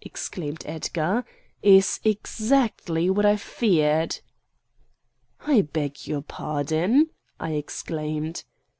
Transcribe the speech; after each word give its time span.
exclaimed 0.00 0.64
Edgar, 0.66 1.24
"is 1.62 2.00
exactly 2.04 3.08
what 3.08 3.24
I 3.24 3.36
feared!" 3.36 4.18
"I 5.46 5.60
beg 5.60 6.08
your 6.08 6.22
pardon!" 6.22 7.10
I 7.38 7.52
exclaimed. 7.52 8.42